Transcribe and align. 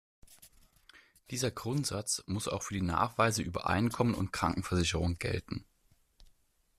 Dieser 1.29 1.51
Grundsatz 1.51 2.23
muss 2.25 2.47
auch 2.47 2.63
für 2.63 2.73
die 2.73 2.81
Nachweise 2.81 3.43
über 3.43 3.69
Einkommen 3.69 4.15
und 4.15 4.33
Krankenversicherung 4.33 5.19
gelten. 5.19 5.63